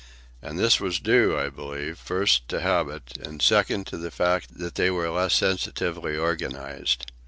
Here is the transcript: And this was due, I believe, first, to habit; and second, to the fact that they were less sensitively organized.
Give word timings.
And 0.41 0.57
this 0.57 0.79
was 0.79 0.99
due, 0.99 1.37
I 1.37 1.49
believe, 1.51 1.99
first, 1.99 2.49
to 2.49 2.61
habit; 2.61 3.15
and 3.19 3.39
second, 3.39 3.85
to 3.93 3.97
the 3.97 4.09
fact 4.09 4.57
that 4.57 4.73
they 4.73 4.89
were 4.89 5.11
less 5.11 5.35
sensitively 5.35 6.17
organized. 6.17 7.05